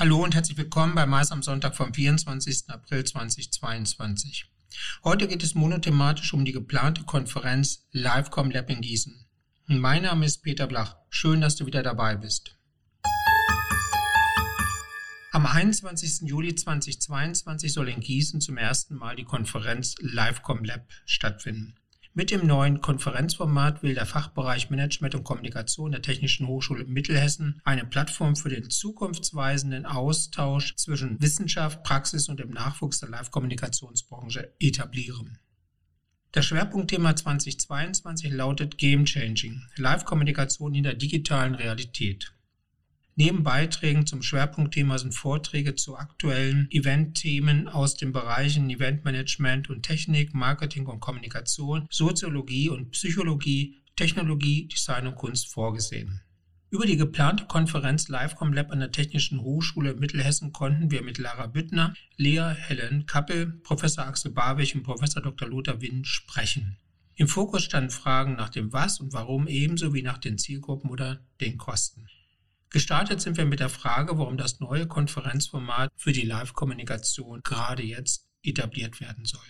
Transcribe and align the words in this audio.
Hallo 0.00 0.24
und 0.24 0.34
herzlich 0.34 0.56
willkommen 0.56 0.94
bei 0.94 1.04
Mais 1.04 1.30
am 1.30 1.42
Sonntag 1.42 1.76
vom 1.76 1.92
24. 1.92 2.70
April 2.70 3.04
2022. 3.04 4.46
Heute 5.04 5.28
geht 5.28 5.42
es 5.42 5.54
monothematisch 5.54 6.32
um 6.32 6.46
die 6.46 6.52
geplante 6.52 7.02
Konferenz 7.02 7.86
Livecom 7.92 8.50
Lab 8.50 8.70
in 8.70 8.80
Gießen. 8.80 9.26
Mein 9.66 10.04
Name 10.04 10.24
ist 10.24 10.38
Peter 10.38 10.66
Blach. 10.66 10.96
Schön, 11.10 11.42
dass 11.42 11.56
du 11.56 11.66
wieder 11.66 11.82
dabei 11.82 12.16
bist. 12.16 12.56
Am 15.32 15.44
21. 15.44 16.26
Juli 16.26 16.54
2022 16.54 17.70
soll 17.70 17.90
in 17.90 18.00
Gießen 18.00 18.40
zum 18.40 18.56
ersten 18.56 18.94
Mal 18.94 19.16
die 19.16 19.24
Konferenz 19.24 19.96
Livecom 19.98 20.64
Lab 20.64 20.88
stattfinden. 21.04 21.74
Mit 22.12 22.32
dem 22.32 22.44
neuen 22.44 22.80
Konferenzformat 22.80 23.84
will 23.84 23.94
der 23.94 24.04
Fachbereich 24.04 24.68
Management 24.68 25.14
und 25.14 25.22
Kommunikation 25.22 25.92
der 25.92 26.02
Technischen 26.02 26.48
Hochschule 26.48 26.84
Mittelhessen 26.84 27.60
eine 27.64 27.84
Plattform 27.84 28.34
für 28.34 28.48
den 28.48 28.68
zukunftsweisenden 28.68 29.86
Austausch 29.86 30.74
zwischen 30.74 31.22
Wissenschaft, 31.22 31.84
Praxis 31.84 32.28
und 32.28 32.40
dem 32.40 32.50
Nachwuchs 32.50 32.98
der 32.98 33.10
Live-Kommunikationsbranche 33.10 34.52
etablieren. 34.58 35.38
Das 36.32 36.46
Schwerpunktthema 36.46 37.14
2022 37.14 38.32
lautet 38.32 38.76
Game 38.76 39.04
Changing, 39.04 39.62
Live-Kommunikation 39.76 40.74
in 40.74 40.82
der 40.82 40.94
digitalen 40.94 41.54
Realität. 41.54 42.32
Neben 43.16 43.42
Beiträgen 43.42 44.06
zum 44.06 44.22
Schwerpunktthema 44.22 44.96
sind 44.96 45.14
Vorträge 45.14 45.74
zu 45.74 45.96
aktuellen 45.96 46.68
Eventthemen 46.70 47.68
aus 47.68 47.96
den 47.96 48.12
Bereichen 48.12 48.70
Eventmanagement 48.70 49.68
und 49.68 49.82
Technik, 49.82 50.32
Marketing 50.32 50.86
und 50.86 51.00
Kommunikation, 51.00 51.86
Soziologie 51.90 52.70
und 52.70 52.92
Psychologie, 52.92 53.76
Technologie, 53.96 54.68
Design 54.68 55.08
und 55.08 55.16
Kunst 55.16 55.52
vorgesehen. 55.52 56.22
Über 56.70 56.86
die 56.86 56.96
geplante 56.96 57.46
Konferenz 57.46 58.08
Livecom 58.08 58.52
Lab 58.52 58.70
an 58.70 58.78
der 58.78 58.92
Technischen 58.92 59.40
Hochschule 59.40 59.94
Mittelhessen 59.96 60.52
konnten 60.52 60.92
wir 60.92 61.02
mit 61.02 61.18
Lara 61.18 61.48
Büttner, 61.48 61.94
Lea 62.16 62.54
Helen 62.56 63.06
Kappel, 63.06 63.60
Professor 63.64 64.06
Axel 64.06 64.30
Barwig 64.30 64.76
und 64.76 64.84
Professor 64.84 65.20
Dr. 65.20 65.48
Lothar 65.48 65.80
Winn 65.80 66.04
sprechen. 66.04 66.78
Im 67.16 67.26
Fokus 67.26 67.64
standen 67.64 67.90
Fragen 67.90 68.36
nach 68.36 68.50
dem 68.50 68.72
Was 68.72 69.00
und 69.00 69.12
Warum 69.12 69.48
ebenso 69.48 69.92
wie 69.92 70.02
nach 70.02 70.18
den 70.18 70.38
Zielgruppen 70.38 70.90
oder 70.90 71.26
den 71.40 71.58
Kosten. 71.58 72.06
Gestartet 72.72 73.20
sind 73.20 73.36
wir 73.36 73.46
mit 73.46 73.58
der 73.58 73.68
Frage, 73.68 74.16
warum 74.16 74.36
das 74.36 74.60
neue 74.60 74.86
Konferenzformat 74.86 75.90
für 75.96 76.12
die 76.12 76.24
Live-Kommunikation 76.24 77.40
gerade 77.42 77.82
jetzt 77.82 78.26
etabliert 78.44 79.00
werden 79.00 79.24
soll. 79.24 79.40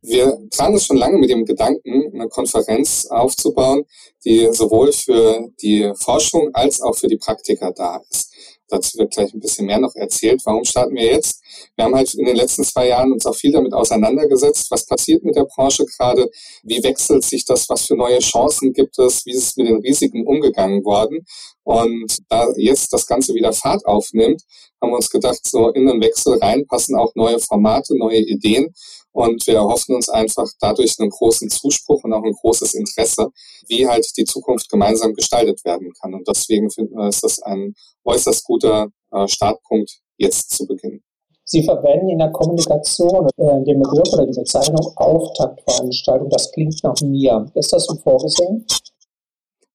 Wir 0.00 0.36
planen 0.50 0.80
schon 0.80 0.96
lange 0.96 1.18
mit 1.18 1.28
dem 1.30 1.44
Gedanken, 1.44 2.14
eine 2.14 2.28
Konferenz 2.28 3.06
aufzubauen, 3.06 3.84
die 4.24 4.48
sowohl 4.52 4.92
für 4.92 5.48
die 5.60 5.92
Forschung 5.96 6.54
als 6.54 6.80
auch 6.80 6.94
für 6.94 7.08
die 7.08 7.18
Praktiker 7.18 7.72
da 7.72 8.02
ist. 8.10 8.33
Dazu 8.68 8.98
wird 8.98 9.12
gleich 9.12 9.32
ein 9.34 9.40
bisschen 9.40 9.66
mehr 9.66 9.78
noch 9.78 9.94
erzählt. 9.94 10.40
Warum 10.44 10.64
starten 10.64 10.94
wir 10.94 11.04
jetzt? 11.04 11.42
Wir 11.76 11.84
haben 11.84 11.94
halt 11.94 12.12
in 12.14 12.24
den 12.24 12.36
letzten 12.36 12.64
zwei 12.64 12.88
Jahren 12.88 13.12
uns 13.12 13.26
auch 13.26 13.34
viel 13.34 13.52
damit 13.52 13.74
auseinandergesetzt. 13.74 14.70
Was 14.70 14.86
passiert 14.86 15.22
mit 15.22 15.36
der 15.36 15.44
Branche 15.44 15.84
gerade? 15.84 16.30
Wie 16.62 16.82
wechselt 16.82 17.24
sich 17.24 17.44
das? 17.44 17.68
Was 17.68 17.86
für 17.86 17.94
neue 17.94 18.18
Chancen 18.20 18.72
gibt 18.72 18.98
es? 18.98 19.26
Wie 19.26 19.32
ist 19.32 19.50
es 19.50 19.56
mit 19.56 19.68
den 19.68 19.80
Risiken 19.80 20.26
umgegangen 20.26 20.84
worden? 20.84 21.26
Und 21.62 22.18
da 22.28 22.46
jetzt 22.56 22.92
das 22.92 23.06
Ganze 23.06 23.34
wieder 23.34 23.52
Fahrt 23.52 23.84
aufnimmt, 23.86 24.42
haben 24.80 24.90
wir 24.90 24.96
uns 24.96 25.10
gedacht, 25.10 25.40
so 25.44 25.70
in 25.70 25.86
den 25.86 26.00
Wechsel 26.02 26.38
rein 26.38 26.66
passen 26.66 26.94
auch 26.94 27.14
neue 27.14 27.38
Formate, 27.38 27.96
neue 27.96 28.20
Ideen. 28.20 28.74
Und 29.14 29.46
wir 29.46 29.54
erhoffen 29.54 29.94
uns 29.94 30.08
einfach 30.08 30.48
dadurch 30.58 30.98
einen 30.98 31.10
großen 31.10 31.48
Zuspruch 31.48 32.02
und 32.02 32.12
auch 32.12 32.24
ein 32.24 32.32
großes 32.32 32.74
Interesse, 32.74 33.28
wie 33.68 33.86
halt 33.86 34.04
die 34.16 34.24
Zukunft 34.24 34.68
gemeinsam 34.68 35.14
gestaltet 35.14 35.64
werden 35.64 35.92
kann. 36.00 36.14
Und 36.14 36.26
deswegen 36.26 36.68
finden 36.68 36.96
wir, 36.96 37.08
ist 37.08 37.22
das 37.22 37.40
ein 37.40 37.74
äußerst 38.04 38.44
guter 38.44 38.88
äh, 39.12 39.28
Startpunkt, 39.28 40.00
jetzt 40.16 40.50
zu 40.50 40.66
beginnen. 40.66 41.00
Sie 41.44 41.62
verwenden 41.62 42.08
in 42.08 42.18
der 42.18 42.32
Kommunikation 42.32 43.28
äh, 43.36 43.64
den 43.64 43.80
Begriff 43.80 44.12
oder 44.14 44.26
die 44.26 44.36
Bezeichnung 44.36 44.92
Auftaktveranstaltung. 44.96 46.28
Das 46.30 46.50
klingt 46.50 46.82
nach 46.82 47.00
mir. 47.02 47.46
Ist 47.54 47.72
das 47.72 47.84
so 47.84 47.94
vorgesehen? 47.94 48.66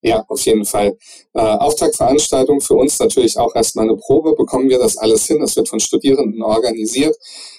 Ja, 0.01 0.23
auf 0.29 0.45
jeden 0.45 0.63
Fall. 0.63 0.97
Äh, 1.33 1.41
Auftaktveranstaltung 1.41 2.61
für 2.61 2.75
uns 2.75 2.99
natürlich 2.99 3.37
auch 3.37 3.53
erstmal 3.53 3.85
eine 3.85 3.97
Probe. 3.97 4.33
Bekommen 4.33 4.69
wir 4.69 4.79
das 4.79 4.97
alles 4.97 5.25
hin? 5.25 5.39
Das 5.41 5.55
wird 5.57 5.67
von 5.67 5.79
Studierenden 5.79 6.41
organisiert. 6.41 7.17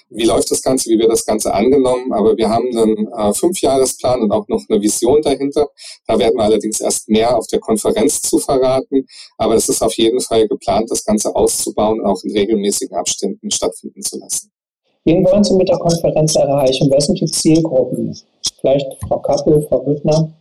Wie 0.09 0.25
läuft 0.25 0.49
das 0.49 0.61
Ganze? 0.61 0.89
Wie 0.89 0.97
wird 0.97 1.11
das 1.11 1.23
Ganze 1.23 1.53
angenommen? 1.53 2.11
Aber 2.11 2.35
wir 2.35 2.49
haben 2.49 2.75
einen 2.75 3.07
äh, 3.13 3.33
Fünfjahresplan 3.33 4.21
und 4.21 4.31
auch 4.31 4.47
noch 4.47 4.63
eine 4.67 4.81
Vision 4.81 5.21
dahinter. 5.21 5.67
Da 6.07 6.17
werden 6.17 6.35
wir 6.35 6.43
allerdings 6.43 6.81
erst 6.81 7.07
mehr 7.09 7.37
auf 7.37 7.45
der 7.47 7.59
Konferenz 7.59 8.21
zu 8.21 8.39
verraten. 8.39 9.05
Aber 9.37 9.53
es 9.55 9.69
ist 9.69 9.83
auf 9.83 9.93
jeden 9.93 10.19
Fall 10.19 10.47
geplant, 10.47 10.89
das 10.89 11.05
Ganze 11.05 11.35
auszubauen 11.35 12.01
und 12.01 12.07
auch 12.07 12.23
in 12.23 12.31
regelmäßigen 12.31 12.97
Abständen 12.97 13.51
stattfinden 13.51 14.01
zu 14.01 14.17
lassen. 14.17 14.51
Wen 15.05 15.23
wollen 15.25 15.43
Sie 15.43 15.55
mit 15.55 15.69
der 15.69 15.77
Konferenz 15.77 16.35
erreichen? 16.35 16.87
Wer 16.91 17.01
sind 17.01 17.19
die 17.19 17.25
Zielgruppen? 17.25 18.15
Vielleicht 18.59 18.85
Frau 19.07 19.19
Kappel, 19.19 19.65
Frau 19.67 19.79
Büttner? 19.79 20.31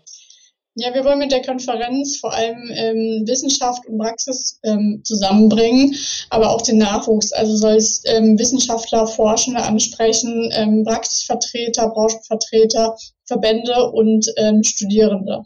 Ja, 0.76 0.94
wir 0.94 1.04
wollen 1.04 1.18
mit 1.18 1.32
der 1.32 1.42
Konferenz 1.42 2.18
vor 2.18 2.32
allem 2.32 2.70
ähm, 2.72 3.24
Wissenschaft 3.26 3.84
und 3.86 3.98
Praxis 3.98 4.60
ähm, 4.62 5.02
zusammenbringen, 5.04 5.96
aber 6.30 6.50
auch 6.50 6.62
den 6.62 6.78
Nachwuchs. 6.78 7.32
Also 7.32 7.56
soll 7.56 7.74
es 7.74 8.04
ähm, 8.06 8.38
Wissenschaftler, 8.38 9.06
Forschende 9.08 9.62
ansprechen, 9.62 10.50
ähm, 10.54 10.84
Praxisvertreter, 10.84 11.88
Branchenvertreter, 11.88 12.96
Verbände 13.24 13.90
und 13.92 14.26
ähm, 14.36 14.62
Studierende. 14.62 15.44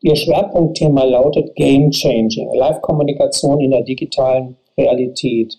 Ihr 0.00 0.16
Schwerpunktthema 0.16 1.04
lautet 1.04 1.54
Game 1.54 1.90
Changing, 1.90 2.54
Live-Kommunikation 2.54 3.60
in 3.60 3.70
der 3.70 3.82
digitalen 3.82 4.56
Realität. 4.76 5.56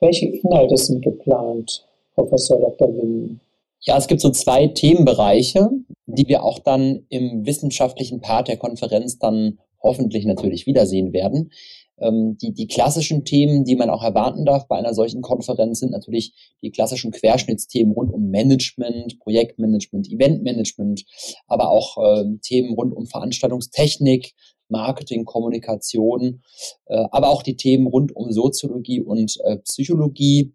Welche 0.00 0.26
Inhalte 0.26 0.76
sind 0.76 1.02
geplant, 1.02 1.86
Professor 2.14 2.58
Dr. 2.58 2.88
Winnen? 2.88 3.40
Ja, 3.84 3.98
es 3.98 4.06
gibt 4.06 4.20
so 4.20 4.30
zwei 4.30 4.68
Themenbereiche, 4.68 5.68
die 6.06 6.28
wir 6.28 6.44
auch 6.44 6.60
dann 6.60 7.04
im 7.08 7.44
wissenschaftlichen 7.44 8.20
Part 8.20 8.46
der 8.46 8.56
Konferenz 8.56 9.18
dann 9.18 9.58
hoffentlich 9.82 10.24
natürlich 10.24 10.66
wiedersehen 10.66 11.12
werden. 11.12 11.50
Ähm, 11.98 12.36
die, 12.40 12.52
die 12.52 12.68
klassischen 12.68 13.24
Themen, 13.24 13.64
die 13.64 13.74
man 13.74 13.90
auch 13.90 14.04
erwarten 14.04 14.44
darf 14.44 14.68
bei 14.68 14.76
einer 14.76 14.94
solchen 14.94 15.20
Konferenz, 15.20 15.80
sind 15.80 15.90
natürlich 15.90 16.54
die 16.62 16.70
klassischen 16.70 17.10
Querschnittsthemen 17.10 17.92
rund 17.92 18.12
um 18.12 18.30
Management, 18.30 19.18
Projektmanagement, 19.18 20.08
Eventmanagement, 20.08 21.04
aber 21.48 21.70
auch 21.70 21.98
äh, 21.98 22.24
Themen 22.40 22.74
rund 22.74 22.94
um 22.94 23.06
Veranstaltungstechnik, 23.06 24.32
Marketing, 24.68 25.24
Kommunikation, 25.24 26.42
äh, 26.86 27.04
aber 27.10 27.30
auch 27.30 27.42
die 27.42 27.56
Themen 27.56 27.88
rund 27.88 28.14
um 28.14 28.30
Soziologie 28.30 29.00
und 29.00 29.38
äh, 29.44 29.56
Psychologie, 29.58 30.54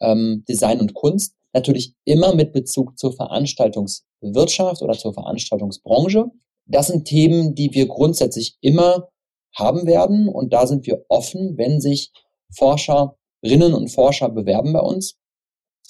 ähm, 0.00 0.44
Design 0.48 0.80
und 0.80 0.94
Kunst 0.94 1.36
natürlich 1.54 1.94
immer 2.04 2.34
mit 2.34 2.52
Bezug 2.52 2.98
zur 2.98 3.14
Veranstaltungswirtschaft 3.14 4.82
oder 4.82 4.94
zur 4.94 5.14
Veranstaltungsbranche. 5.14 6.26
Das 6.66 6.88
sind 6.88 7.06
Themen, 7.06 7.54
die 7.54 7.72
wir 7.72 7.86
grundsätzlich 7.86 8.56
immer 8.60 9.08
haben 9.56 9.86
werden 9.86 10.28
und 10.28 10.52
da 10.52 10.66
sind 10.66 10.86
wir 10.86 11.04
offen, 11.08 11.56
wenn 11.56 11.80
sich 11.80 12.12
Forscherinnen 12.56 13.72
und 13.74 13.88
Forscher 13.88 14.28
bewerben 14.28 14.72
bei 14.72 14.80
uns. 14.80 15.16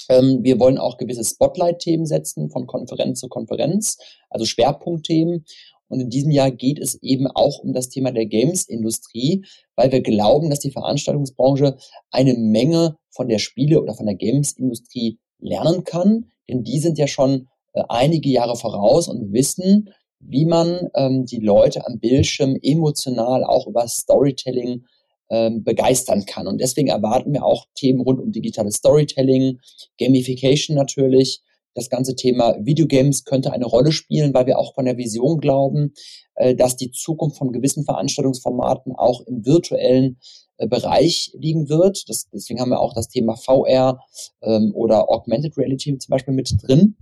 Ähm, 0.08 0.40
wir 0.42 0.58
wollen 0.60 0.78
auch 0.78 0.98
gewisse 0.98 1.24
Spotlight-Themen 1.24 2.06
setzen 2.06 2.50
von 2.50 2.66
Konferenz 2.66 3.20
zu 3.20 3.28
Konferenz, 3.28 3.96
also 4.28 4.44
Schwerpunktthemen. 4.44 5.44
Und 5.88 6.00
in 6.00 6.10
diesem 6.10 6.30
Jahr 6.30 6.50
geht 6.50 6.78
es 6.78 7.00
eben 7.02 7.26
auch 7.26 7.60
um 7.60 7.72
das 7.72 7.88
Thema 7.88 8.10
der 8.10 8.26
Games-Industrie, 8.26 9.44
weil 9.76 9.92
wir 9.92 10.02
glauben, 10.02 10.50
dass 10.50 10.60
die 10.60 10.72
Veranstaltungsbranche 10.72 11.76
eine 12.10 12.34
Menge 12.34 12.96
von 13.10 13.28
der 13.28 13.38
Spiele- 13.38 13.80
oder 13.80 13.94
von 13.94 14.06
der 14.06 14.16
Games-Industrie 14.16 15.18
lernen 15.44 15.84
kann, 15.84 16.30
denn 16.48 16.64
die 16.64 16.78
sind 16.78 16.98
ja 16.98 17.06
schon 17.06 17.48
äh, 17.74 17.82
einige 17.88 18.28
Jahre 18.30 18.56
voraus 18.56 19.08
und 19.08 19.32
wissen, 19.32 19.90
wie 20.20 20.46
man 20.46 20.88
ähm, 20.94 21.26
die 21.26 21.40
Leute 21.40 21.86
am 21.86 22.00
Bildschirm 22.00 22.56
emotional 22.62 23.44
auch 23.44 23.66
über 23.66 23.86
Storytelling 23.86 24.84
ähm, 25.30 25.64
begeistern 25.64 26.24
kann. 26.24 26.46
Und 26.46 26.60
deswegen 26.60 26.88
erwarten 26.88 27.32
wir 27.32 27.44
auch 27.44 27.66
Themen 27.74 28.00
rund 28.00 28.20
um 28.20 28.32
digitales 28.32 28.76
Storytelling, 28.76 29.60
Gamification 29.98 30.76
natürlich. 30.76 31.42
Das 31.74 31.90
ganze 31.90 32.14
Thema 32.14 32.56
Videogames 32.60 33.24
könnte 33.24 33.52
eine 33.52 33.66
Rolle 33.66 33.92
spielen, 33.92 34.32
weil 34.32 34.46
wir 34.46 34.58
auch 34.58 34.74
von 34.74 34.84
der 34.84 34.96
Vision 34.96 35.40
glauben, 35.40 35.92
äh, 36.36 36.54
dass 36.54 36.76
die 36.76 36.90
Zukunft 36.90 37.36
von 37.36 37.52
gewissen 37.52 37.84
Veranstaltungsformaten 37.84 38.94
auch 38.94 39.20
im 39.26 39.44
virtuellen 39.44 40.18
äh, 40.56 40.68
Bereich 40.68 41.32
liegen 41.34 41.68
wird. 41.68 42.08
Das, 42.08 42.28
deswegen 42.32 42.60
haben 42.60 42.70
wir 42.70 42.80
auch 42.80 42.94
das 42.94 43.08
Thema 43.08 43.36
VR 43.36 43.98
ähm, 44.42 44.72
oder 44.74 45.10
Augmented 45.10 45.56
Reality 45.56 45.98
zum 45.98 46.10
Beispiel 46.10 46.34
mit 46.34 46.50
drin. 46.62 46.96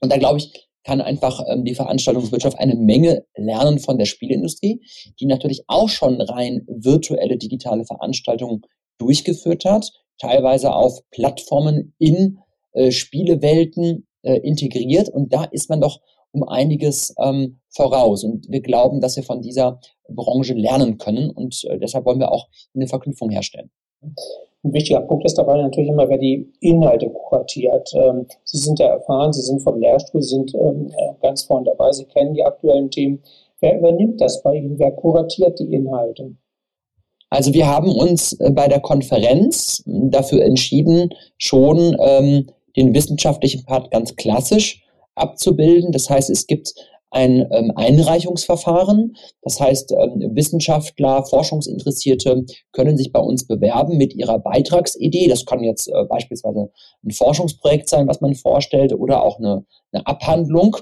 Und 0.00 0.12
da 0.12 0.18
glaube 0.18 0.38
ich, 0.38 0.68
kann 0.84 1.00
einfach 1.00 1.42
ähm, 1.48 1.64
die 1.64 1.74
Veranstaltungswirtschaft 1.74 2.58
eine 2.58 2.76
Menge 2.76 3.24
lernen 3.36 3.78
von 3.78 3.98
der 3.98 4.04
Spielindustrie, 4.04 4.82
die 5.18 5.26
natürlich 5.26 5.64
auch 5.66 5.88
schon 5.88 6.20
rein 6.20 6.66
virtuelle 6.68 7.38
digitale 7.38 7.84
Veranstaltungen 7.86 8.62
durchgeführt 8.98 9.64
hat, 9.64 9.90
teilweise 10.18 10.74
auf 10.74 11.00
Plattformen 11.10 11.94
in 11.98 12.38
äh, 12.74 12.90
Spielewelten 12.90 14.06
äh, 14.22 14.38
integriert. 14.38 15.08
Und 15.08 15.32
da 15.32 15.44
ist 15.44 15.70
man 15.70 15.80
doch 15.80 16.00
um 16.32 16.42
einiges 16.42 17.14
ähm, 17.22 17.60
voraus. 17.70 18.24
Und 18.24 18.50
wir 18.50 18.60
glauben, 18.60 19.00
dass 19.00 19.16
wir 19.16 19.22
von 19.22 19.40
dieser 19.40 19.80
Branche 20.08 20.54
lernen 20.54 20.98
können. 20.98 21.30
Und 21.30 21.64
äh, 21.64 21.78
deshalb 21.78 22.04
wollen 22.04 22.20
wir 22.20 22.32
auch 22.32 22.48
eine 22.74 22.86
Verknüpfung 22.86 23.30
herstellen. 23.30 23.70
Ein 24.64 24.72
wichtiger 24.72 25.00
Punkt 25.00 25.24
ist 25.24 25.36
dabei 25.36 25.60
natürlich 25.60 25.90
immer, 25.90 26.08
wer 26.08 26.18
die 26.18 26.50
Inhalte 26.60 27.10
kuratiert. 27.10 27.90
Ähm, 27.94 28.26
Sie 28.44 28.58
sind 28.58 28.78
ja 28.78 28.86
erfahren, 28.86 29.32
Sie 29.32 29.42
sind 29.42 29.62
vom 29.62 29.78
Lehrstuhl, 29.78 30.22
Sie 30.22 30.34
sind 30.36 30.54
ähm, 30.54 30.90
ganz 31.22 31.44
vorne 31.44 31.66
dabei, 31.66 31.92
Sie 31.92 32.06
kennen 32.06 32.34
die 32.34 32.44
aktuellen 32.44 32.90
Themen. 32.90 33.22
Wer 33.60 33.78
übernimmt 33.78 34.20
das 34.20 34.42
bei 34.42 34.56
Ihnen? 34.56 34.78
Wer 34.78 34.92
kuratiert 34.92 35.58
die 35.58 35.72
Inhalte? 35.72 36.34
Also 37.30 37.52
wir 37.52 37.66
haben 37.66 37.90
uns 37.90 38.32
äh, 38.40 38.50
bei 38.50 38.68
der 38.68 38.80
Konferenz 38.80 39.82
dafür 39.86 40.42
entschieden, 40.42 41.10
schon 41.36 41.96
ähm, 42.00 42.46
den 42.76 42.94
wissenschaftlichen 42.94 43.64
Part 43.64 43.90
ganz 43.90 44.16
klassisch 44.16 44.82
abzubilden. 45.14 45.92
Das 45.92 46.10
heißt, 46.10 46.30
es 46.30 46.46
gibt 46.46 46.74
ein 47.14 47.46
ähm, 47.52 47.72
Einreichungsverfahren. 47.76 49.16
Das 49.42 49.60
heißt, 49.60 49.92
ähm, 49.92 50.32
Wissenschaftler, 50.34 51.24
Forschungsinteressierte 51.24 52.44
können 52.72 52.96
sich 52.96 53.12
bei 53.12 53.20
uns 53.20 53.46
bewerben 53.46 53.96
mit 53.96 54.14
ihrer 54.14 54.40
Beitragsidee. 54.40 55.28
Das 55.28 55.46
kann 55.46 55.62
jetzt 55.62 55.86
äh, 55.86 56.04
beispielsweise 56.08 56.70
ein 57.04 57.10
Forschungsprojekt 57.12 57.88
sein, 57.88 58.08
was 58.08 58.20
man 58.20 58.34
vorstellt, 58.34 58.92
oder 58.92 59.22
auch 59.22 59.38
eine, 59.38 59.64
eine 59.92 60.04
Abhandlung. 60.06 60.76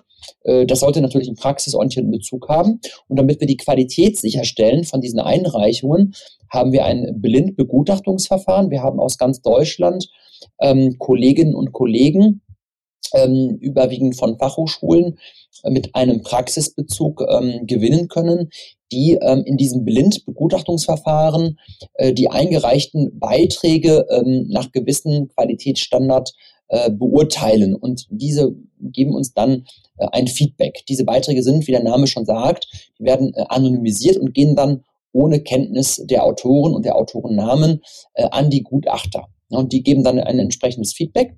Äh, 0.44 0.64
das 0.64 0.80
sollte 0.80 1.02
natürlich 1.02 1.28
einen 1.28 1.36
praxisorientierten 1.36 2.10
Bezug 2.10 2.48
haben. 2.48 2.80
Und 3.08 3.18
damit 3.18 3.40
wir 3.40 3.46
die 3.46 3.58
Qualität 3.58 4.18
sicherstellen 4.18 4.84
von 4.84 5.02
diesen 5.02 5.20
Einreichungen, 5.20 6.14
haben 6.48 6.72
wir 6.72 6.86
ein 6.86 7.20
Blindbegutachtungsverfahren. 7.20 8.70
Wir 8.70 8.82
haben 8.82 9.00
aus 9.00 9.18
ganz 9.18 9.42
Deutschland 9.42 10.08
ähm, 10.60 10.96
Kolleginnen 10.98 11.54
und 11.54 11.72
Kollegen, 11.72 12.42
ähm, 13.14 13.56
überwiegend 13.60 14.16
von 14.16 14.38
Fachhochschulen, 14.38 15.18
mit 15.68 15.94
einem 15.94 16.22
Praxisbezug 16.22 17.24
ähm, 17.28 17.66
gewinnen 17.66 18.08
können, 18.08 18.50
die 18.90 19.18
ähm, 19.20 19.44
in 19.44 19.56
diesem 19.56 19.84
Blindbegutachtungsverfahren 19.84 21.58
äh, 21.94 22.12
die 22.12 22.30
eingereichten 22.30 23.18
Beiträge 23.18 24.06
ähm, 24.10 24.46
nach 24.48 24.72
gewissen 24.72 25.28
Qualitätsstandard 25.28 26.32
äh, 26.68 26.90
beurteilen 26.90 27.74
und 27.74 28.06
diese 28.10 28.54
geben 28.80 29.14
uns 29.14 29.34
dann 29.34 29.66
äh, 29.98 30.06
ein 30.12 30.26
Feedback. 30.26 30.84
Diese 30.88 31.04
Beiträge 31.04 31.42
sind, 31.42 31.66
wie 31.66 31.72
der 31.72 31.82
Name 31.82 32.06
schon 32.06 32.24
sagt, 32.24 32.66
die 32.98 33.04
werden 33.04 33.34
äh, 33.34 33.44
anonymisiert 33.48 34.16
und 34.16 34.34
gehen 34.34 34.56
dann 34.56 34.84
ohne 35.12 35.40
Kenntnis 35.40 36.02
der 36.04 36.24
Autoren 36.24 36.74
und 36.74 36.84
der 36.84 36.96
Autorennamen 36.96 37.82
äh, 38.14 38.26
an 38.30 38.50
die 38.50 38.62
Gutachter. 38.62 39.28
Und 39.54 39.72
die 39.72 39.82
geben 39.82 40.04
dann 40.04 40.18
ein 40.18 40.38
entsprechendes 40.38 40.92
Feedback. 40.92 41.36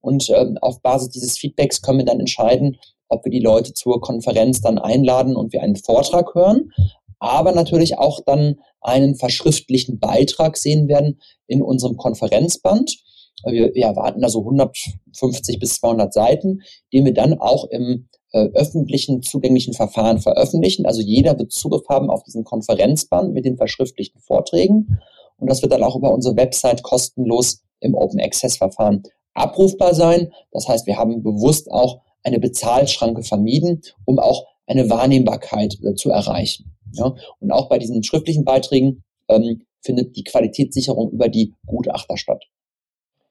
Und 0.00 0.30
ähm, 0.30 0.58
auf 0.60 0.82
Basis 0.82 1.10
dieses 1.10 1.38
Feedbacks 1.38 1.80
können 1.80 1.98
wir 1.98 2.04
dann 2.04 2.20
entscheiden, 2.20 2.76
ob 3.08 3.24
wir 3.24 3.30
die 3.30 3.40
Leute 3.40 3.74
zur 3.74 4.00
Konferenz 4.00 4.60
dann 4.60 4.78
einladen 4.78 5.36
und 5.36 5.52
wir 5.52 5.62
einen 5.62 5.76
Vortrag 5.76 6.34
hören, 6.34 6.70
aber 7.18 7.52
natürlich 7.52 7.98
auch 7.98 8.20
dann 8.24 8.56
einen 8.80 9.14
verschriftlichen 9.14 10.00
Beitrag 10.00 10.56
sehen 10.56 10.88
werden 10.88 11.20
in 11.46 11.62
unserem 11.62 11.96
Konferenzband. 11.96 12.96
Wir, 13.44 13.74
wir 13.74 13.84
erwarten 13.84 14.28
so 14.28 14.40
150 14.40 15.58
bis 15.60 15.74
200 15.74 16.12
Seiten, 16.12 16.62
die 16.92 17.04
wir 17.04 17.14
dann 17.14 17.38
auch 17.38 17.66
im 17.70 18.08
äh, 18.32 18.48
öffentlichen 18.54 19.22
zugänglichen 19.22 19.74
Verfahren 19.74 20.18
veröffentlichen. 20.18 20.86
Also 20.86 21.00
jeder 21.00 21.38
wird 21.38 21.52
Zugriff 21.52 21.88
haben 21.88 22.10
auf 22.10 22.24
diesen 22.24 22.44
Konferenzband 22.44 23.34
mit 23.34 23.44
den 23.44 23.56
verschriftlichten 23.56 24.20
Vorträgen. 24.20 24.98
Und 25.42 25.50
das 25.50 25.60
wird 25.60 25.72
dann 25.72 25.82
auch 25.82 25.96
über 25.96 26.12
unsere 26.12 26.36
Website 26.36 26.82
kostenlos 26.84 27.62
im 27.80 27.94
Open 27.96 28.20
Access 28.20 28.56
Verfahren 28.56 29.02
abrufbar 29.34 29.92
sein. 29.92 30.32
Das 30.52 30.68
heißt, 30.68 30.86
wir 30.86 30.96
haben 30.96 31.22
bewusst 31.22 31.70
auch 31.70 32.00
eine 32.22 32.38
Bezahlschranke 32.38 33.24
vermieden, 33.24 33.82
um 34.04 34.20
auch 34.20 34.46
eine 34.66 34.88
Wahrnehmbarkeit 34.88 35.78
äh, 35.82 35.94
zu 35.94 36.10
erreichen. 36.10 36.76
Ja? 36.92 37.14
Und 37.40 37.50
auch 37.50 37.68
bei 37.68 37.78
diesen 37.78 38.04
schriftlichen 38.04 38.44
Beiträgen 38.44 39.02
ähm, 39.28 39.62
findet 39.80 40.16
die 40.16 40.22
Qualitätssicherung 40.22 41.10
über 41.10 41.28
die 41.28 41.54
Gutachter 41.66 42.16
statt. 42.16 42.44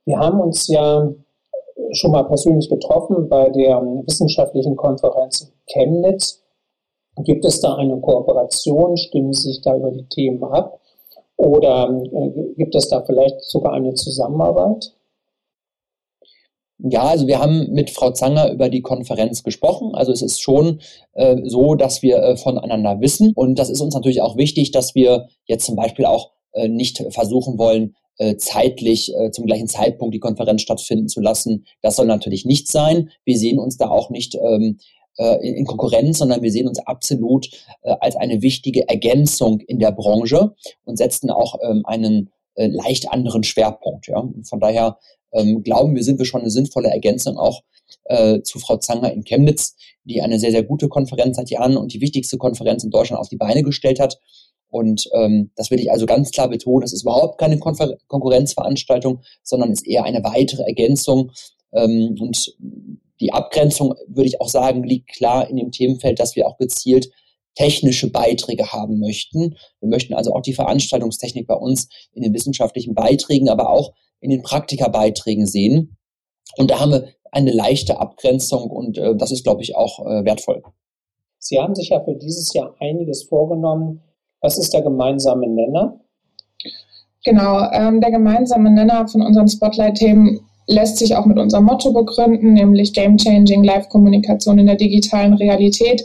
Wir 0.03 0.17
haben 0.17 0.41
uns 0.41 0.67
ja 0.67 1.09
schon 1.93 2.11
mal 2.11 2.23
persönlich 2.23 2.69
getroffen 2.69 3.29
bei 3.29 3.49
der 3.51 3.81
wissenschaftlichen 4.05 4.75
Konferenz 4.75 5.41
in 5.41 5.51
Chemnitz. 5.67 6.43
Gibt 7.23 7.45
es 7.45 7.61
da 7.61 7.75
eine 7.75 7.97
Kooperation? 8.01 8.97
Stimmen 8.97 9.31
Sie 9.31 9.53
sich 9.53 9.61
da 9.61 9.77
über 9.77 9.91
die 9.91 10.07
Themen 10.09 10.43
ab? 10.43 10.80
Oder 11.41 11.89
äh, 11.89 12.53
gibt 12.55 12.75
es 12.75 12.87
da 12.87 13.01
vielleicht 13.03 13.41
sogar 13.41 13.73
eine 13.73 13.95
Zusammenarbeit? 13.95 14.93
Ja, 16.77 17.03
also 17.03 17.27
wir 17.27 17.39
haben 17.39 17.71
mit 17.71 17.89
Frau 17.89 18.11
Zanger 18.11 18.51
über 18.51 18.69
die 18.69 18.81
Konferenz 18.81 19.43
gesprochen. 19.43 19.93
Also 19.93 20.11
es 20.11 20.21
ist 20.21 20.39
schon 20.39 20.81
äh, 21.13 21.37
so, 21.45 21.75
dass 21.75 22.01
wir 22.01 22.17
äh, 22.17 22.37
voneinander 22.37 23.01
wissen. 23.01 23.33
Und 23.35 23.57
das 23.57 23.69
ist 23.69 23.81
uns 23.81 23.93
natürlich 23.93 24.21
auch 24.21 24.37
wichtig, 24.37 24.71
dass 24.71 24.93
wir 24.93 25.27
jetzt 25.45 25.65
zum 25.65 25.75
Beispiel 25.75 26.05
auch 26.05 26.31
äh, 26.53 26.67
nicht 26.67 27.03
versuchen 27.09 27.57
wollen, 27.57 27.95
äh, 28.17 28.35
zeitlich 28.37 29.11
äh, 29.15 29.31
zum 29.31 29.45
gleichen 29.45 29.67
Zeitpunkt 29.67 30.13
die 30.13 30.19
Konferenz 30.19 30.61
stattfinden 30.61 31.07
zu 31.07 31.21
lassen. 31.21 31.65
Das 31.81 31.95
soll 31.95 32.05
natürlich 32.05 32.45
nicht 32.45 32.67
sein. 32.67 33.09
Wir 33.25 33.37
sehen 33.37 33.57
uns 33.57 33.77
da 33.77 33.89
auch 33.89 34.11
nicht 34.11 34.35
ähm, 34.35 34.77
äh, 34.79 35.00
in 35.17 35.65
Konkurrenz, 35.65 36.19
sondern 36.19 36.41
wir 36.41 36.51
sehen 36.51 36.67
uns 36.67 36.79
absolut 36.79 37.49
äh, 37.83 37.95
als 37.99 38.15
eine 38.15 38.41
wichtige 38.41 38.87
Ergänzung 38.87 39.59
in 39.59 39.77
der 39.79 39.91
Branche 39.91 40.55
und 40.85 40.97
setzen 40.97 41.29
auch 41.29 41.55
ähm, 41.61 41.83
einen 41.85 42.29
äh, 42.55 42.67
leicht 42.67 43.11
anderen 43.11 43.43
Schwerpunkt. 43.43 44.07
Ja. 44.07 44.27
Von 44.43 44.59
daher 44.59 44.97
ähm, 45.33 45.63
glauben 45.63 45.95
wir, 45.95 46.03
sind 46.03 46.19
wir 46.19 46.25
schon 46.25 46.41
eine 46.41 46.49
sinnvolle 46.49 46.89
Ergänzung 46.89 47.37
auch 47.37 47.63
äh, 48.05 48.41
zu 48.41 48.59
Frau 48.59 48.77
Zanger 48.77 49.11
in 49.13 49.23
Chemnitz, 49.23 49.75
die 50.03 50.21
eine 50.21 50.39
sehr, 50.39 50.51
sehr 50.51 50.63
gute 50.63 50.89
Konferenz 50.89 51.37
seit 51.37 51.49
Jahren 51.49 51.77
und 51.77 51.93
die 51.93 52.01
wichtigste 52.01 52.37
Konferenz 52.37 52.83
in 52.83 52.89
Deutschland 52.89 53.19
auf 53.19 53.29
die 53.29 53.37
Beine 53.37 53.63
gestellt 53.63 53.99
hat. 53.99 54.19
Und 54.69 55.09
ähm, 55.13 55.51
das 55.55 55.69
will 55.69 55.79
ich 55.79 55.91
also 55.91 56.05
ganz 56.05 56.31
klar 56.31 56.47
betonen, 56.47 56.81
das 56.81 56.93
ist 56.93 57.03
überhaupt 57.03 57.37
keine 57.37 57.59
Konfer 57.59 57.97
Konkurrenzveranstaltung, 58.07 59.21
sondern 59.43 59.71
ist 59.71 59.85
eher 59.85 60.05
eine 60.05 60.23
weitere 60.23 60.63
Ergänzung. 60.63 61.31
Ähm, 61.73 62.15
und 62.19 62.55
die 63.21 63.31
Abgrenzung, 63.31 63.93
würde 64.07 64.27
ich 64.27 64.41
auch 64.41 64.49
sagen, 64.49 64.83
liegt 64.83 65.09
klar 65.09 65.49
in 65.49 65.55
dem 65.55 65.71
Themenfeld, 65.71 66.19
dass 66.19 66.35
wir 66.35 66.47
auch 66.47 66.57
gezielt 66.57 67.09
technische 67.55 68.11
Beiträge 68.11 68.71
haben 68.71 68.99
möchten. 68.99 69.55
Wir 69.79 69.89
möchten 69.89 70.13
also 70.13 70.33
auch 70.33 70.41
die 70.41 70.53
Veranstaltungstechnik 70.53 71.47
bei 71.47 71.55
uns 71.55 71.89
in 72.13 72.23
den 72.23 72.33
wissenschaftlichen 72.33 72.95
Beiträgen, 72.95 73.49
aber 73.49 73.69
auch 73.69 73.93
in 74.19 74.29
den 74.29 74.41
Praktikabeiträgen 74.41 75.45
sehen. 75.45 75.97
Und 76.57 76.71
da 76.71 76.79
haben 76.79 76.91
wir 76.91 77.09
eine 77.31 77.51
leichte 77.51 77.99
Abgrenzung 77.99 78.69
und 78.69 78.97
äh, 78.97 79.15
das 79.15 79.31
ist, 79.31 79.43
glaube 79.43 79.61
ich, 79.61 79.75
auch 79.75 79.99
äh, 80.05 80.25
wertvoll. 80.25 80.63
Sie 81.39 81.59
haben 81.59 81.75
sich 81.75 81.89
ja 81.89 82.03
für 82.03 82.15
dieses 82.15 82.53
Jahr 82.53 82.75
einiges 82.79 83.23
vorgenommen. 83.23 84.01
Was 84.41 84.57
ist 84.57 84.73
der 84.73 84.81
gemeinsame 84.81 85.47
Nenner? 85.47 85.99
Genau, 87.23 87.69
ähm, 87.71 88.01
der 88.01 88.11
gemeinsame 88.11 88.71
Nenner 88.71 89.07
von 89.07 89.21
unseren 89.21 89.47
Spotlight-Themen 89.47 90.41
lässt 90.71 90.97
sich 90.97 91.15
auch 91.15 91.25
mit 91.25 91.37
unserem 91.37 91.65
Motto 91.65 91.91
begründen, 91.93 92.53
nämlich 92.53 92.93
Game 92.93 93.17
Changing 93.17 93.63
Live-Kommunikation 93.63 94.59
in 94.59 94.67
der 94.67 94.75
digitalen 94.75 95.33
Realität. 95.33 96.03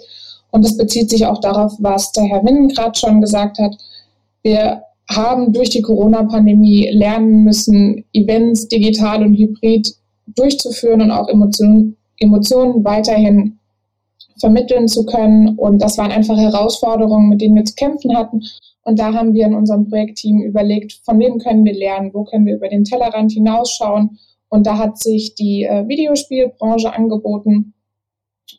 Und 0.50 0.64
es 0.64 0.76
bezieht 0.76 1.10
sich 1.10 1.26
auch 1.26 1.40
darauf, 1.40 1.72
was 1.78 2.12
der 2.12 2.24
Herr 2.24 2.44
Winnen 2.44 2.68
gerade 2.68 2.98
schon 2.98 3.20
gesagt 3.20 3.58
hat. 3.58 3.76
Wir 4.42 4.82
haben 5.08 5.52
durch 5.52 5.70
die 5.70 5.82
Corona-Pandemie 5.82 6.90
lernen 6.92 7.44
müssen, 7.44 8.04
Events 8.12 8.68
digital 8.68 9.22
und 9.22 9.34
hybrid 9.34 9.94
durchzuführen 10.26 11.02
und 11.02 11.10
auch 11.10 11.28
Emotionen, 11.28 11.96
Emotionen 12.18 12.84
weiterhin 12.84 13.58
vermitteln 14.38 14.88
zu 14.88 15.04
können. 15.06 15.56
Und 15.56 15.80
das 15.80 15.98
waren 15.98 16.10
einfach 16.10 16.36
Herausforderungen, 16.36 17.28
mit 17.28 17.40
denen 17.40 17.56
wir 17.56 17.64
zu 17.64 17.74
kämpfen 17.74 18.16
hatten. 18.16 18.42
Und 18.82 18.98
da 18.98 19.12
haben 19.12 19.34
wir 19.34 19.46
in 19.46 19.54
unserem 19.54 19.88
Projektteam 19.88 20.42
überlegt, 20.42 21.00
von 21.04 21.18
wem 21.18 21.38
können 21.38 21.64
wir 21.64 21.74
lernen, 21.74 22.10
wo 22.12 22.24
können 22.24 22.46
wir 22.46 22.56
über 22.56 22.68
den 22.68 22.84
Tellerrand 22.84 23.32
hinausschauen. 23.32 24.18
Und 24.48 24.66
da 24.66 24.78
hat 24.78 24.98
sich 24.98 25.34
die 25.34 25.64
äh, 25.64 25.86
Videospielbranche 25.88 26.92
angeboten. 26.92 27.74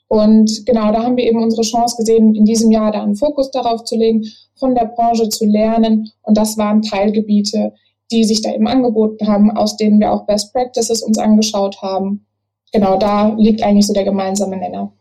Und 0.08 0.65
genau, 0.65 0.91
da 0.91 1.03
haben 1.03 1.17
wir 1.17 1.25
eben 1.25 1.41
unsere 1.41 1.63
Chance 1.63 1.98
gesehen, 1.98 2.36
in 2.36 2.46
diesem 2.46 2.72
Jahr 2.72 2.91
da 2.91 3.03
einen 3.03 3.15
Fokus 3.15 3.51
darauf 3.51 3.84
zu 3.84 3.96
legen, 3.96 4.25
von 4.56 4.75
der 4.75 4.86
Branche 4.86 5.29
zu 5.29 5.46
lernen. 5.46 6.12
Und 6.24 6.38
das 6.38 6.58
waren 6.58 6.82
Teilgebiete, 6.82 7.74
die 8.12 8.24
sich 8.24 8.41
da 8.41 8.53
eben 8.53 8.67
angeboten 8.67 9.27
haben, 9.27 9.51
aus 9.51 9.77
denen 9.77 10.00
wir 10.00 10.12
auch 10.12 10.25
Best 10.25 10.53
Practices 10.53 11.03
uns 11.03 11.17
angeschaut 11.17 11.82
haben. 11.82 12.25
Genau, 12.72 12.98
da 12.98 13.34
liegt 13.38 13.63
eigentlich 13.63 13.88
so 13.88 13.94
der 13.94 14.03
gemeinsame 14.03 14.58
Nenner. 14.58 14.94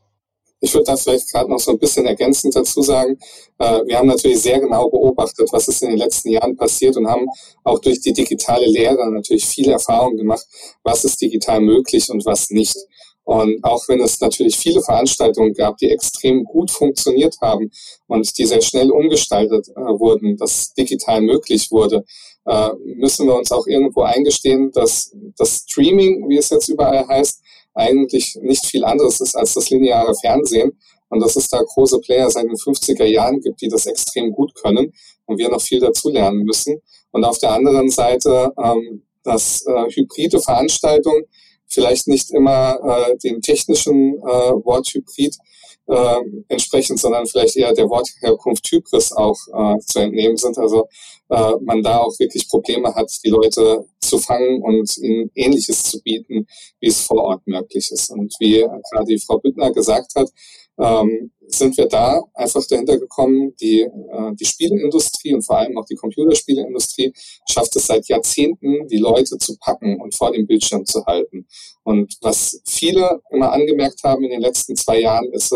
Ich 0.66 0.74
würde 0.74 0.86
da 0.86 0.96
vielleicht 0.96 1.30
gerade 1.30 1.48
noch 1.48 1.60
so 1.60 1.70
ein 1.70 1.78
bisschen 1.78 2.06
ergänzend 2.06 2.56
dazu 2.56 2.82
sagen, 2.82 3.16
äh, 3.58 3.82
wir 3.86 3.98
haben 3.98 4.08
natürlich 4.08 4.42
sehr 4.42 4.58
genau 4.58 4.90
beobachtet, 4.90 5.48
was 5.52 5.68
ist 5.68 5.80
in 5.84 5.90
den 5.90 5.98
letzten 5.98 6.30
Jahren 6.30 6.56
passiert 6.56 6.96
und 6.96 7.06
haben 7.06 7.28
auch 7.62 7.78
durch 7.78 8.00
die 8.00 8.12
digitale 8.12 8.66
Lehre 8.66 9.08
natürlich 9.12 9.46
viel 9.46 9.70
Erfahrung 9.70 10.16
gemacht, 10.16 10.44
was 10.82 11.04
ist 11.04 11.20
digital 11.20 11.60
möglich 11.60 12.10
und 12.10 12.26
was 12.26 12.50
nicht. 12.50 12.76
Und 13.22 13.62
auch 13.62 13.88
wenn 13.88 14.00
es 14.00 14.20
natürlich 14.20 14.56
viele 14.56 14.82
Veranstaltungen 14.82 15.54
gab, 15.54 15.76
die 15.78 15.88
extrem 15.88 16.42
gut 16.42 16.72
funktioniert 16.72 17.36
haben 17.40 17.70
und 18.08 18.36
die 18.36 18.46
sehr 18.46 18.60
schnell 18.60 18.90
umgestaltet 18.90 19.68
äh, 19.68 19.80
wurden, 19.80 20.36
dass 20.36 20.74
digital 20.74 21.20
möglich 21.20 21.70
wurde, 21.70 22.04
äh, 22.44 22.70
müssen 22.96 23.28
wir 23.28 23.36
uns 23.36 23.52
auch 23.52 23.68
irgendwo 23.68 24.02
eingestehen, 24.02 24.72
dass 24.72 25.14
das 25.36 25.64
Streaming, 25.68 26.28
wie 26.28 26.38
es 26.38 26.50
jetzt 26.50 26.68
überall 26.68 27.06
heißt, 27.06 27.40
eigentlich 27.76 28.36
nicht 28.42 28.66
viel 28.66 28.84
anderes 28.84 29.20
ist 29.20 29.36
als 29.36 29.54
das 29.54 29.70
lineare 29.70 30.14
Fernsehen 30.20 30.72
und 31.08 31.20
dass 31.20 31.36
es 31.36 31.48
da 31.48 31.62
große 31.62 32.00
Player 32.00 32.30
seit 32.30 32.44
den 32.44 32.56
50er 32.56 33.04
Jahren 33.04 33.40
gibt, 33.40 33.60
die 33.60 33.68
das 33.68 33.86
extrem 33.86 34.32
gut 34.32 34.54
können 34.54 34.92
und 35.26 35.38
wir 35.38 35.48
noch 35.48 35.60
viel 35.60 35.80
dazulernen 35.80 36.42
müssen. 36.42 36.80
Und 37.12 37.24
auf 37.24 37.38
der 37.38 37.52
anderen 37.52 37.90
Seite, 37.90 38.52
ähm, 38.62 39.02
dass 39.22 39.64
äh, 39.66 39.90
hybride 39.94 40.40
Veranstaltungen 40.40 41.24
vielleicht 41.68 42.08
nicht 42.08 42.30
immer 42.30 42.78
äh, 42.82 43.16
dem 43.18 43.40
technischen 43.40 44.14
äh, 44.18 44.52
Wort 44.64 44.88
Hybrid 44.88 45.36
äh, 45.86 46.20
entsprechend, 46.48 46.98
sondern 46.98 47.26
vielleicht 47.26 47.56
eher 47.56 47.72
der 47.72 47.88
Wortherkunft 47.88 48.66
Hybris 48.70 49.12
auch 49.12 49.36
äh, 49.52 49.78
zu 49.80 50.00
entnehmen 50.00 50.36
sind. 50.36 50.58
Also 50.58 50.88
äh, 51.28 51.52
man 51.60 51.82
da 51.82 51.98
auch 51.98 52.18
wirklich 52.18 52.48
Probleme 52.48 52.94
hat, 52.94 53.10
die 53.24 53.30
Leute 53.30 53.86
zu 54.00 54.18
fangen 54.18 54.62
und 54.62 54.96
ihnen 54.98 55.30
Ähnliches 55.34 55.82
zu 55.84 56.00
bieten, 56.02 56.46
wie 56.80 56.88
es 56.88 57.02
vor 57.02 57.22
Ort 57.24 57.46
möglich 57.46 57.90
ist. 57.90 58.10
Und 58.10 58.34
wie 58.40 58.66
gerade 58.90 59.06
die 59.06 59.18
Frau 59.18 59.38
Büttner 59.38 59.72
gesagt 59.72 60.14
hat, 60.14 60.28
ähm, 60.78 61.30
sind 61.48 61.76
wir 61.76 61.86
da 61.86 62.22
einfach 62.34 62.64
dahinter 62.66 62.98
gekommen, 62.98 63.54
die, 63.60 63.80
äh, 63.80 64.34
die 64.34 64.44
Spieleindustrie 64.44 65.34
und 65.34 65.42
vor 65.42 65.58
allem 65.58 65.78
auch 65.78 65.86
die 65.86 65.94
Computerspieleindustrie 65.94 67.12
schafft 67.48 67.76
es 67.76 67.86
seit 67.86 68.08
Jahrzehnten, 68.08 68.88
die 68.88 68.98
Leute 68.98 69.38
zu 69.38 69.56
packen 69.58 70.00
und 70.00 70.14
vor 70.14 70.32
dem 70.32 70.46
Bildschirm 70.46 70.84
zu 70.84 71.04
halten. 71.06 71.46
Und 71.84 72.16
was 72.20 72.60
viele 72.66 73.20
immer 73.30 73.52
angemerkt 73.52 74.02
haben 74.02 74.24
in 74.24 74.30
den 74.30 74.40
letzten 74.40 74.74
zwei 74.76 75.00
Jahren, 75.00 75.32
ist, 75.32 75.54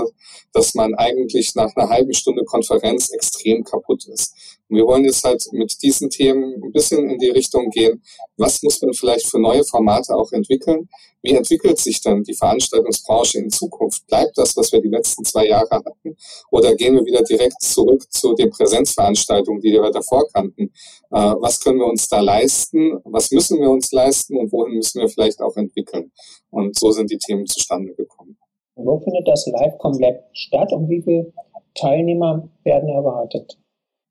dass 0.53 0.75
man 0.75 0.95
eigentlich 0.95 1.55
nach 1.55 1.75
einer 1.75 1.89
halben 1.89 2.15
Stunde 2.15 2.45
Konferenz 2.45 3.11
extrem 3.11 3.65
kaputt 3.65 4.07
ist. 4.07 4.35
Und 4.69 4.77
wir 4.77 4.87
wollen 4.87 5.05
jetzt 5.05 5.25
halt 5.25 5.45
mit 5.53 5.83
diesen 5.83 6.09
Themen 6.09 6.63
ein 6.63 6.73
bisschen 6.73 7.11
in 7.11 7.19
die 7.19 7.31
Richtung 7.31 7.71
gehen, 7.71 8.03
was 8.37 8.63
muss 8.63 8.81
man 8.81 8.95
vielleicht 8.95 9.27
für 9.27 9.41
neue 9.41 9.65
Formate 9.65 10.15
auch 10.15 10.31
entwickeln? 10.31 10.89
Wie 11.23 11.33
entwickelt 11.33 11.79
sich 11.79 12.01
dann 12.01 12.23
die 12.23 12.35
Veranstaltungsbranche 12.35 13.39
in 13.39 13.51
Zukunft? 13.51 14.07
Bleibt 14.07 14.39
das, 14.39 14.57
was 14.57 14.73
wir 14.73 14.81
die 14.81 14.89
letzten 14.89 15.25
zwei 15.25 15.49
Jahre 15.49 15.71
hatten? 15.85 16.17
Oder 16.51 16.75
gehen 16.75 16.95
wir 16.95 17.05
wieder 17.05 17.23
direkt 17.23 17.61
zurück 17.63 18.03
zu 18.11 18.35
den 18.35 18.51
Präsenzveranstaltungen, 18.51 19.61
die 19.61 19.73
wir 19.73 19.91
davor 19.91 20.25
kannten? 20.33 20.73
Äh, 21.11 21.35
was 21.41 21.61
können 21.61 21.79
wir 21.79 21.87
uns 21.87 22.09
da 22.09 22.21
leisten? 22.21 23.01
Was 23.05 23.31
müssen 23.31 23.61
wir 23.61 23.71
uns 23.71 23.93
leisten? 23.93 24.37
Und 24.37 24.53
wohin 24.53 24.75
müssen 24.75 25.01
wir 25.01 25.09
vielleicht 25.09 25.41
auch 25.41 25.57
entwickeln? 25.57 26.13
Und 26.51 26.79
so 26.79 26.91
sind 26.91 27.11
die 27.11 27.19
Themen 27.19 27.47
zustande 27.47 27.95
gekommen. 27.95 28.37
Wo 28.77 28.99
findet 29.01 29.27
das 29.29 29.47
LiveCom 29.47 29.99
Lab 30.01 30.25
statt 30.33 30.73
und 30.73 30.89
wie 30.89 31.03
viele 31.03 31.33
Teilnehmer 31.75 32.49
werden 32.65 32.89
erwartet? 32.89 33.59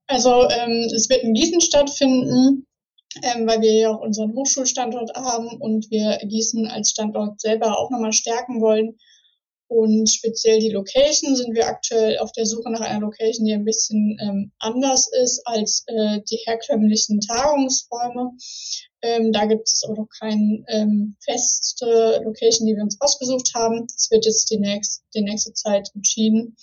Also 0.08 0.30
ähm, 0.50 0.90
es 0.96 1.10
wird 1.10 1.24
in 1.24 1.34
Gießen 1.34 1.62
stattfinden, 1.62 2.66
ähm, 3.24 3.48
weil 3.48 3.62
wir 3.62 3.74
ja 3.74 3.92
auch 3.92 4.02
unseren 4.02 4.34
Hochschulstandort 4.34 5.16
haben 5.16 5.50
und 5.60 5.90
wir 5.92 6.18
Gießen 6.28 6.68
als 6.68 6.92
Standort 6.92 7.40
selber 7.40 7.78
auch 7.78 7.90
nochmal 7.90 8.14
stärken 8.14 8.62
wollen. 8.62 8.98
Und 9.70 10.10
speziell 10.10 10.60
die 10.60 10.72
Location 10.72 11.36
sind 11.36 11.56
wir 11.56 11.68
aktuell 11.68 12.18
auf 12.20 12.32
der 12.34 12.46
Suche 12.46 12.70
nach 12.72 12.82
einer 12.82 13.00
Location, 13.00 13.46
die 13.46 13.54
ein 13.54 13.64
bisschen 13.64 14.18
ähm, 14.20 14.52
anders 14.60 15.08
ist 15.22 15.42
als 15.46 15.84
äh, 15.88 16.20
die 16.30 16.42
herkömmlichen 16.46 17.22
Tagungsräume. 17.22 18.32
Ähm, 19.02 19.32
da 19.32 19.46
gibt 19.46 19.68
es 19.68 19.84
auch 19.88 19.96
noch 19.96 20.08
keine 20.20 20.66
ähm, 20.68 21.16
feste 21.24 22.22
Location, 22.26 22.68
die 22.68 22.76
wir 22.76 22.84
uns 22.84 23.00
ausgesucht 23.00 23.52
haben. 23.56 23.88
Das 23.88 24.10
wird 24.12 24.26
jetzt 24.26 24.50
die, 24.50 24.58
nächst, 24.58 25.04
die 25.14 25.22
nächste 25.22 25.54
Zeit 25.54 25.90
entschieden. 25.94 26.58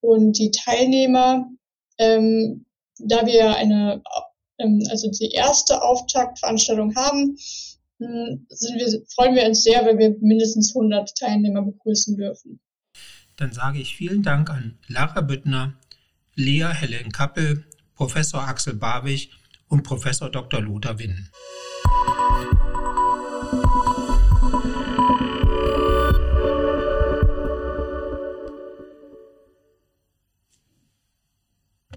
Und 0.00 0.38
die 0.38 0.50
Teilnehmer 0.50 1.46
ähm, 1.98 2.64
da 2.98 3.26
wir 3.26 3.54
eine, 3.56 4.02
ähm, 4.58 4.82
also 4.90 5.10
die 5.10 5.32
erste 5.32 5.82
Auftaktveranstaltung 5.82 6.94
haben, 6.94 7.36
sind 8.48 8.78
wir, 8.78 9.02
freuen 9.14 9.34
wir 9.34 9.46
uns 9.46 9.62
sehr, 9.62 9.84
wenn 9.84 9.98
wir 9.98 10.16
mindestens 10.20 10.74
100 10.74 11.16
Teilnehmer 11.16 11.62
begrüßen 11.62 12.16
dürfen. 12.16 12.60
Dann 13.36 13.52
sage 13.52 13.80
ich 13.80 13.96
vielen 13.96 14.22
Dank 14.22 14.50
an 14.50 14.78
Lara 14.88 15.20
Büttner, 15.20 15.74
Lea 16.34 16.72
Helen 16.72 17.12
Kappel, 17.12 17.64
Professor 17.94 18.46
Axel 18.46 18.74
Barwig 18.74 19.30
und 19.68 19.82
Professor 19.82 20.30
Dr. 20.30 20.60
Lothar 20.60 20.98
Winn. 20.98 21.28